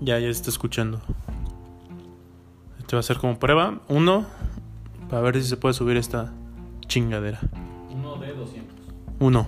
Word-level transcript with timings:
Ya, 0.00 0.18
ya 0.18 0.26
se 0.26 0.32
está 0.32 0.50
escuchando. 0.50 1.00
Este 2.78 2.96
va 2.96 3.00
a 3.00 3.02
ser 3.02 3.18
como 3.18 3.38
prueba. 3.38 3.80
Uno. 3.88 4.26
Para 5.10 5.22
ver 5.22 5.42
si 5.42 5.48
se 5.48 5.56
puede 5.56 5.74
subir 5.74 5.96
esta 5.96 6.32
chingadera. 6.86 7.40
Uno 7.90 8.16
de 8.16 8.34
200. 8.34 8.76
Uno. 9.20 9.46